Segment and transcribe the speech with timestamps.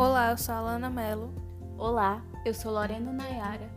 [0.00, 1.30] Olá, eu sou a Alana Mello.
[1.76, 3.70] Olá, eu sou Lorena Nayara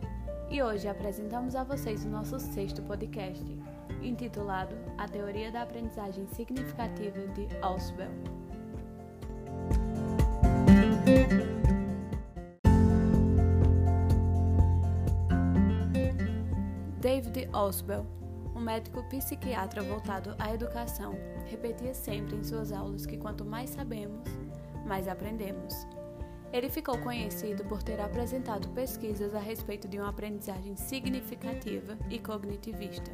[0.48, 3.44] e hoje apresentamos a vocês o nosso sexto podcast,
[4.00, 8.08] intitulado A Teoria da Aprendizagem Significativa de Ausubel.
[17.02, 18.06] David Ausubel,
[18.56, 21.14] um médico psiquiatra voltado à educação,
[21.44, 24.26] repetia sempre em suas aulas que quanto mais sabemos,
[24.86, 25.86] mais aprendemos.
[26.54, 33.10] Ele ficou conhecido por ter apresentado pesquisas a respeito de uma aprendizagem significativa e cognitivista,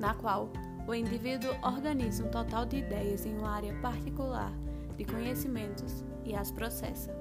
[0.00, 0.50] na qual
[0.84, 4.52] o indivíduo organiza um total de ideias em uma área particular
[4.96, 7.14] de conhecimentos e as processa.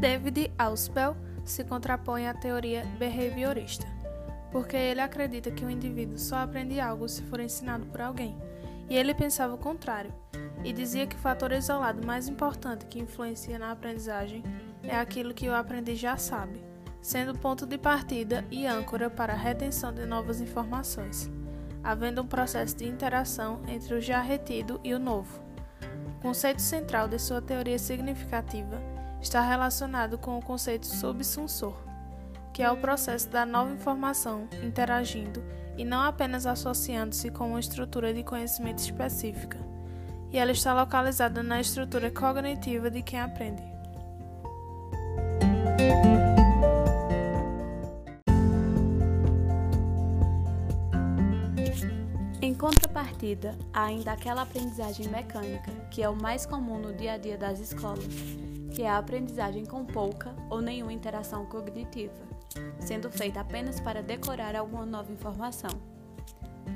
[0.00, 1.14] David Ausubel
[1.44, 3.99] se contrapõe à teoria behaviorista
[4.50, 8.36] porque ele acredita que o indivíduo só aprende algo se for ensinado por alguém.
[8.88, 10.12] E ele pensava o contrário,
[10.64, 14.42] e dizia que o fator isolado mais importante que influencia na aprendizagem
[14.82, 16.60] é aquilo que o aprendiz já sabe,
[17.00, 21.30] sendo ponto de partida e âncora para a retenção de novas informações,
[21.82, 25.40] havendo um processo de interação entre o já retido e o novo.
[26.18, 28.82] O conceito central de sua teoria significativa
[29.22, 31.89] está relacionado com o conceito subsunsor
[32.52, 35.42] que é o processo da nova informação interagindo
[35.76, 39.58] e não apenas associando-se com uma estrutura de conhecimento específica,
[40.30, 43.62] e ela está localizada na estrutura cognitiva de quem aprende.
[52.42, 57.18] Em contrapartida, há ainda aquela aprendizagem mecânica, que é o mais comum no dia a
[57.18, 58.04] dia das escolas,
[58.74, 62.29] que é a aprendizagem com pouca ou nenhuma interação cognitiva
[62.78, 65.70] sendo feita apenas para decorar alguma nova informação.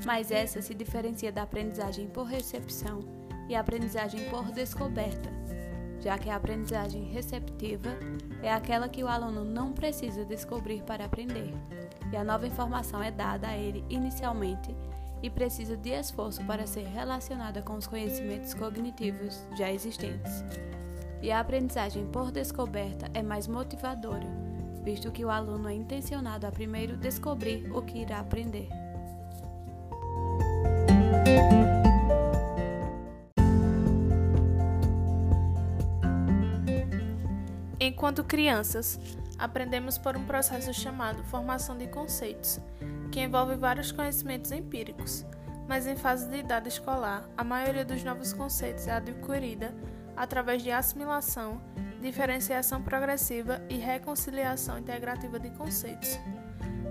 [0.05, 2.99] Mas essa se diferencia da aprendizagem por recepção
[3.47, 5.29] e a aprendizagem por descoberta,
[5.99, 7.89] já que a aprendizagem receptiva
[8.41, 11.53] é aquela que o aluno não precisa descobrir para aprender,
[12.11, 14.75] e a nova informação é dada a ele inicialmente
[15.23, 20.43] e precisa de esforço para ser relacionada com os conhecimentos cognitivos já existentes.
[21.21, 24.44] E a aprendizagem por descoberta é mais motivadora
[24.85, 28.69] visto que o aluno é intencionado a primeiro descobrir o que irá aprender.
[37.79, 38.99] Enquanto crianças,
[39.39, 42.59] aprendemos por um processo chamado formação de conceitos,
[43.11, 45.25] que envolve vários conhecimentos empíricos,
[45.67, 49.73] mas em fase de idade escolar, a maioria dos novos conceitos é adquirida
[50.15, 51.61] através de assimilação
[52.05, 56.19] diferenciação progressiva e reconciliação integrativa de conceitos.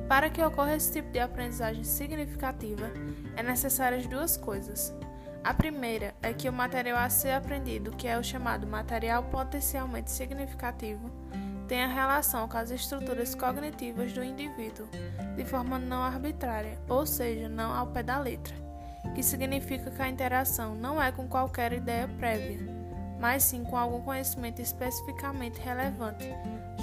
[0.08, 2.90] Para que ocorra esse tipo de aprendizagem significativa,
[3.36, 4.92] é necessárias duas coisas.
[5.42, 10.10] A primeira é que o material a ser aprendido, que é o chamado material potencialmente
[10.10, 11.10] significativo,
[11.68, 14.88] tenha relação com as estruturas cognitivas do indivíduo,
[15.36, 18.54] de forma não arbitrária, ou seja, não ao pé da letra,
[19.14, 22.83] que significa que a interação não é com qualquer ideia prévia,
[23.24, 26.28] mas sim com algum conhecimento especificamente relevante,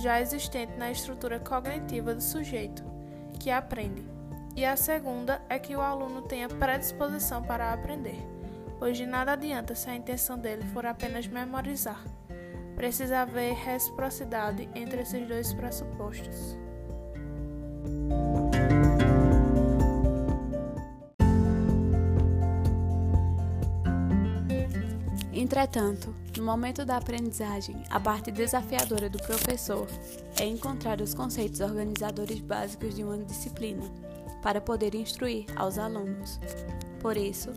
[0.02, 2.84] já existente na estrutura cognitiva do sujeito,
[3.40, 4.04] que aprende.
[4.56, 8.18] E a segunda é que o aluno tenha predisposição para aprender,
[8.80, 12.04] pois de nada adianta se a intenção dele for apenas memorizar.
[12.76, 16.58] Precisa haver reciprocidade entre esses dois pressupostos.
[25.52, 29.86] Entretanto, no momento da aprendizagem, a parte desafiadora do professor
[30.40, 33.84] é encontrar os conceitos organizadores básicos de uma disciplina
[34.42, 36.40] para poder instruir aos alunos.
[37.02, 37.52] Por isso,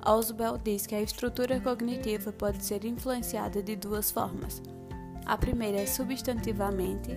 [0.00, 4.62] Ausubel diz que a estrutura cognitiva pode ser influenciada de duas formas.
[5.26, 7.10] A primeira é substantivamente,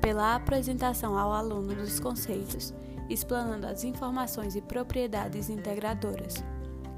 [0.00, 2.74] pela apresentação ao aluno dos conceitos,
[3.08, 6.42] explanando as informações e propriedades integradoras.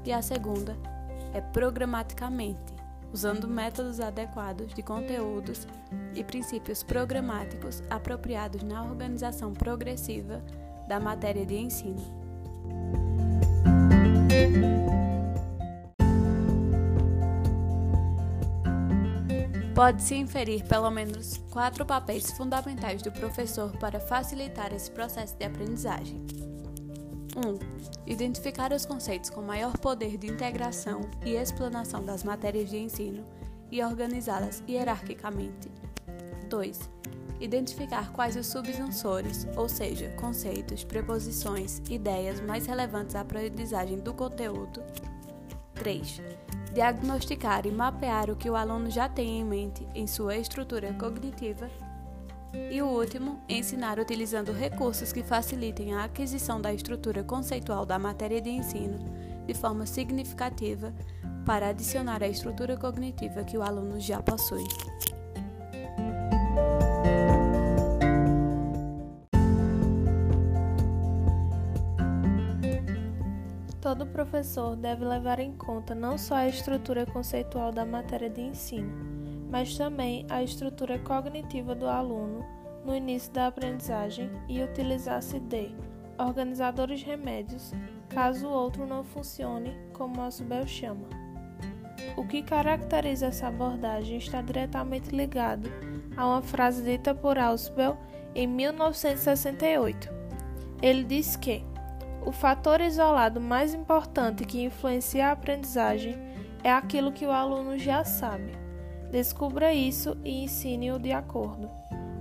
[0.03, 0.92] E a segunda é
[1.41, 2.73] programaticamente,
[3.11, 5.67] usando métodos adequados de conteúdos
[6.13, 10.41] e princípios programáticos apropriados na organização progressiva
[10.87, 12.23] da matéria de ensino.
[19.75, 26.52] Pode-se inferir pelo menos quatro papéis fundamentais do professor para facilitar esse processo de aprendizagem.
[27.35, 27.59] 1.
[28.05, 33.25] Identificar os conceitos com maior poder de integração e explanação das matérias de ensino
[33.71, 35.71] e organizá-las hierarquicamente.
[36.49, 36.89] 2.
[37.39, 44.83] Identificar quais os subsensores, ou seja, conceitos, preposições, ideias mais relevantes à aprendizagem do conteúdo.
[45.73, 46.21] 3.
[46.73, 51.69] Diagnosticar e mapear o que o aluno já tem em mente em sua estrutura cognitiva.
[52.53, 58.41] E o último, ensinar utilizando recursos que facilitem a aquisição da estrutura conceitual da matéria
[58.41, 58.99] de ensino
[59.45, 60.93] de forma significativa
[61.45, 64.63] para adicionar à estrutura cognitiva que o aluno já possui.
[73.81, 79.22] Todo professor deve levar em conta não só a estrutura conceitual da matéria de ensino,
[79.53, 82.43] mas também a estrutura cognitiva do aluno
[82.83, 85.69] no início da aprendizagem e utilizar-se de
[86.17, 87.71] organizadores remédios,
[88.09, 91.07] caso o outro não funcione como Ausubel chama.
[92.17, 95.69] O que caracteriza essa abordagem está diretamente ligado
[96.17, 97.95] a uma frase dita por Ausubel
[98.33, 100.09] em 1968.
[100.81, 101.63] Ele diz que
[102.25, 106.15] o fator isolado mais importante que influencia a aprendizagem
[106.63, 108.62] é aquilo que o aluno já sabe.
[109.13, 111.69] Descubra isso e ensine-o de acordo.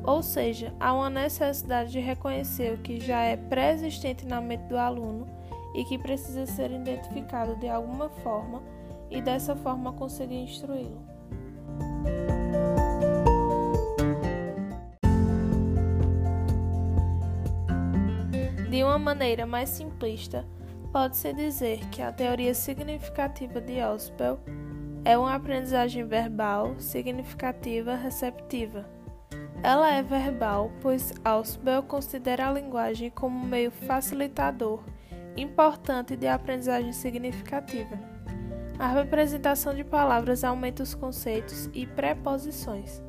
[0.05, 4.77] Ou seja, há uma necessidade de reconhecer o que já é pré-existente na mente do
[4.77, 5.27] aluno
[5.75, 8.63] e que precisa ser identificado de alguma forma
[9.11, 11.03] e dessa forma conseguir instruí-lo.
[18.69, 20.45] De uma maneira mais simplista,
[20.93, 24.39] pode-se dizer que a teoria significativa de Ausubel
[25.05, 28.89] é uma aprendizagem verbal, significativa, receptiva.
[29.63, 34.83] Ela é verbal, pois Ausubel considera a linguagem como meio facilitador
[35.37, 37.99] importante de aprendizagem significativa.
[38.79, 43.03] A representação de palavras aumenta os conceitos e preposições.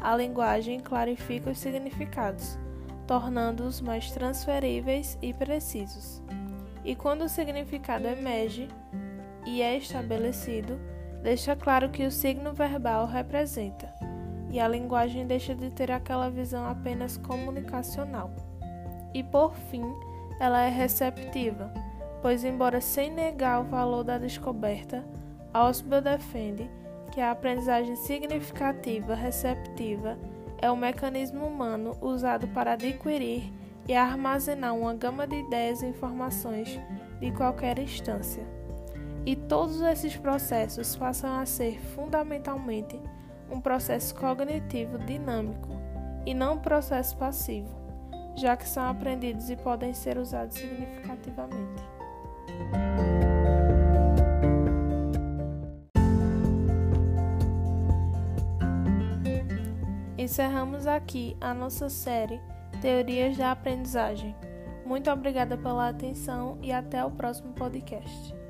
[0.00, 2.58] A linguagem clarifica os significados,
[3.06, 6.22] tornando-os mais transferíveis e precisos.
[6.84, 8.68] E quando o significado emerge
[9.46, 10.78] e é estabelecido,
[11.22, 13.92] deixa claro que o signo verbal representa
[14.50, 18.30] e a linguagem deixa de ter aquela visão apenas comunicacional.
[19.14, 19.84] E por fim,
[20.38, 21.72] ela é receptiva,
[22.20, 25.02] pois, embora sem negar o valor da descoberta,
[25.54, 26.70] Ausubel defende
[27.10, 30.18] que a aprendizagem significativa receptiva
[30.60, 33.52] é o mecanismo humano usado para adquirir
[33.88, 36.78] e armazenar uma gama de ideias e informações
[37.20, 38.61] de qualquer instância.
[39.24, 43.00] E todos esses processos passam a ser fundamentalmente
[43.50, 45.68] um processo cognitivo dinâmico
[46.26, 47.68] e não um processo passivo,
[48.36, 51.82] já que são aprendidos e podem ser usados significativamente.
[60.18, 62.40] Encerramos aqui a nossa série
[62.80, 64.34] Teorias da Aprendizagem.
[64.84, 68.41] Muito obrigada pela atenção e até o próximo podcast.